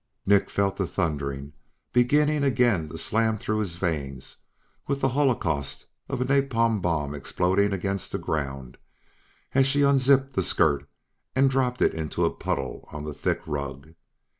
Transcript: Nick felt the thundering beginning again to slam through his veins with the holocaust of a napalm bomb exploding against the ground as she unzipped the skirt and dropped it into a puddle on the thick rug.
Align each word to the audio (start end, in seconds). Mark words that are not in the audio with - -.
Nick 0.25 0.49
felt 0.49 0.77
the 0.77 0.87
thundering 0.87 1.53
beginning 1.93 2.43
again 2.43 2.89
to 2.89 2.97
slam 2.97 3.37
through 3.37 3.59
his 3.59 3.75
veins 3.75 4.37
with 4.87 4.99
the 4.99 5.09
holocaust 5.09 5.85
of 6.09 6.19
a 6.19 6.25
napalm 6.25 6.81
bomb 6.81 7.13
exploding 7.13 7.71
against 7.71 8.11
the 8.11 8.17
ground 8.17 8.79
as 9.53 9.67
she 9.67 9.83
unzipped 9.83 10.33
the 10.33 10.41
skirt 10.41 10.89
and 11.35 11.51
dropped 11.51 11.83
it 11.83 11.93
into 11.93 12.25
a 12.25 12.31
puddle 12.33 12.87
on 12.91 13.03
the 13.03 13.13
thick 13.13 13.41
rug. 13.45 13.93